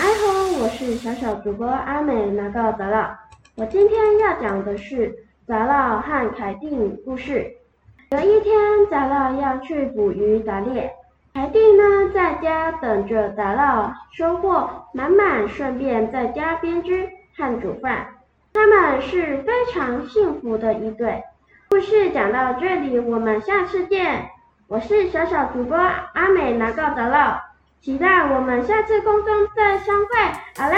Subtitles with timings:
[0.00, 0.06] 嗨，
[0.62, 3.10] 我是小小主播阿美拿到杂唠。
[3.56, 5.12] 我今天要讲的是
[5.44, 6.70] 杂唠和凯蒂
[7.04, 7.50] 故事。
[8.10, 8.54] 有一天，
[8.88, 10.92] 杂唠要去捕鱼打猎，
[11.34, 11.82] 凯蒂呢
[12.14, 18.06] 在家等着杂唠收获满满，顺便在家编织和煮饭。
[18.52, 21.24] 他们是非常幸福的一对。
[21.70, 24.30] 故事讲到这里，我们下次见。
[24.68, 27.47] 我是小小主播阿美拿到杂唠。
[27.80, 30.16] 期待我们下次空中再相会，
[30.56, 30.77] 好嘞。